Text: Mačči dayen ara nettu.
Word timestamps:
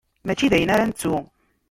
Mačči 0.25 0.47
dayen 0.51 0.73
ara 0.73 0.89
nettu. 0.89 1.13